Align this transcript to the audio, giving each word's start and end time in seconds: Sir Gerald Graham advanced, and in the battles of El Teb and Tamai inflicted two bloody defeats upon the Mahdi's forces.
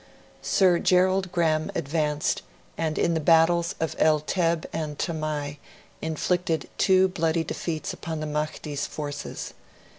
Sir 0.41 0.79
Gerald 0.79 1.31
Graham 1.31 1.71
advanced, 1.75 2.41
and 2.75 2.97
in 2.97 3.13
the 3.13 3.19
battles 3.19 3.75
of 3.79 3.95
El 3.99 4.19
Teb 4.19 4.65
and 4.73 4.97
Tamai 4.97 5.59
inflicted 6.01 6.67
two 6.79 7.07
bloody 7.09 7.43
defeats 7.43 7.93
upon 7.93 8.19
the 8.19 8.25
Mahdi's 8.25 8.87
forces. 8.87 9.53